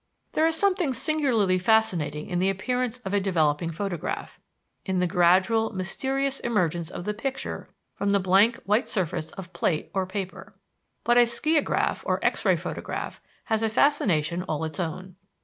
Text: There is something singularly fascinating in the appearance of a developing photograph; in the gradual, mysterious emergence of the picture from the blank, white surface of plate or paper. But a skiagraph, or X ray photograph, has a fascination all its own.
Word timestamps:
There 0.31 0.47
is 0.47 0.55
something 0.55 0.95
singularly 0.95 1.59
fascinating 1.59 2.27
in 2.27 2.39
the 2.39 2.49
appearance 2.49 2.97
of 3.05 3.13
a 3.13 3.19
developing 3.19 3.69
photograph; 3.69 4.39
in 4.83 4.97
the 4.99 5.05
gradual, 5.05 5.71
mysterious 5.73 6.39
emergence 6.39 6.89
of 6.89 7.05
the 7.05 7.13
picture 7.13 7.69
from 7.93 8.11
the 8.11 8.19
blank, 8.19 8.55
white 8.65 8.87
surface 8.87 9.29
of 9.33 9.53
plate 9.53 9.91
or 9.93 10.07
paper. 10.07 10.55
But 11.03 11.19
a 11.19 11.27
skiagraph, 11.27 12.01
or 12.03 12.17
X 12.25 12.43
ray 12.45 12.55
photograph, 12.55 13.21
has 13.43 13.61
a 13.61 13.69
fascination 13.69 14.41
all 14.41 14.63
its 14.63 14.79
own. 14.79 15.17